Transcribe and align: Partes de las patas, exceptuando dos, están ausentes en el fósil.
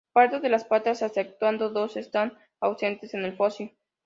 Partes 0.13 0.41
de 0.41 0.49
las 0.49 0.63
patas, 0.65 1.03
exceptuando 1.03 1.69
dos, 1.69 1.95
están 1.95 2.35
ausentes 2.59 3.13
en 3.13 3.23
el 3.23 3.37
fósil. 3.37 3.77